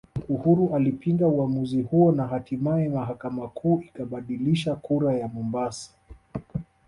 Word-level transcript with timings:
Uhuru 0.29 0.75
alipinga 0.75 1.27
uamuzi 1.27 1.81
huo 1.81 2.11
na 2.11 2.27
hatimaye 2.27 2.89
mahakama 2.89 3.47
kuu 3.47 3.81
ikabatilisha 3.81 4.75
kura 4.75 5.13
ya 5.13 5.27
Mombasa 5.27 5.91